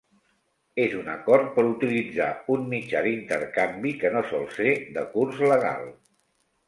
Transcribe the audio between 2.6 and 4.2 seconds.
mitjà d'intercanvi que